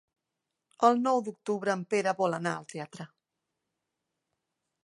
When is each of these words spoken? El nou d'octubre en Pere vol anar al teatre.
El 0.89 0.97
nou 1.01 1.21
d'octubre 1.27 1.75
en 1.79 1.85
Pere 1.95 2.15
vol 2.23 2.39
anar 2.39 2.57
al 2.63 2.67
teatre. 2.75 3.09